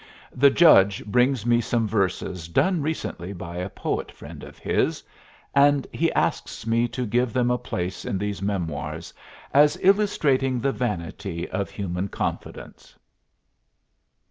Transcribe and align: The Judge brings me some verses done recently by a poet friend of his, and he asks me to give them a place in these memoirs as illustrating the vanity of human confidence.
The 0.35 0.49
Judge 0.49 1.05
brings 1.05 1.45
me 1.45 1.61
some 1.61 1.87
verses 1.87 2.47
done 2.47 2.81
recently 2.81 3.33
by 3.33 3.57
a 3.57 3.69
poet 3.69 4.11
friend 4.11 4.43
of 4.43 4.57
his, 4.57 5.03
and 5.53 5.85
he 5.93 6.11
asks 6.13 6.65
me 6.65 6.87
to 6.87 7.05
give 7.05 7.33
them 7.33 7.51
a 7.51 7.59
place 7.59 8.03
in 8.03 8.17
these 8.17 8.41
memoirs 8.41 9.13
as 9.53 9.77
illustrating 9.79 10.59
the 10.59 10.71
vanity 10.71 11.47
of 11.49 11.69
human 11.69 12.07
confidence. 12.07 12.97